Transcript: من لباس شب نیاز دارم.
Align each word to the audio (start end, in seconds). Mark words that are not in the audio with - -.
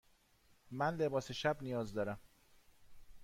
من 0.71 0.95
لباس 0.97 1.31
شب 1.31 1.57
نیاز 1.63 1.93
دارم. 1.93 2.19